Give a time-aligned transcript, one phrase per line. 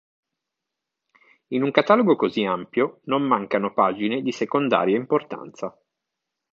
[1.49, 5.79] In un catalogo così ampio, non mancano pagine di secondaria importanza.